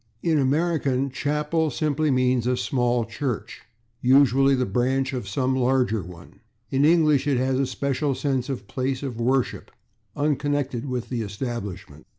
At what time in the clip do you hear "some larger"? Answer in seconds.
5.27-6.01